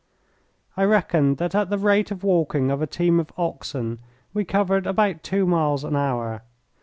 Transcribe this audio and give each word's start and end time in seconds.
I 0.75 0.83
reckoned 0.85 1.37
that 1.37 1.53
at 1.53 1.69
the 1.69 1.77
rate 1.77 2.09
of 2.09 2.23
walking 2.23 2.71
of 2.71 2.81
a 2.81 2.87
team 2.87 3.19
of 3.19 3.31
oxen 3.37 3.99
we 4.33 4.43
covered 4.43 4.87
about 4.87 5.21
two 5.21 5.45
miles 5.45 5.83
an 5.83 5.95
hour. 5.95 6.41